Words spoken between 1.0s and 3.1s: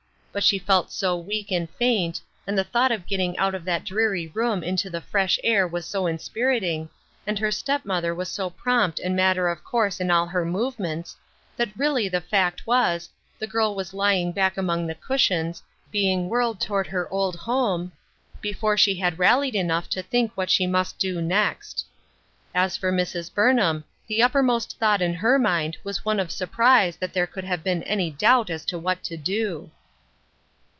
weak and faint, and the thought of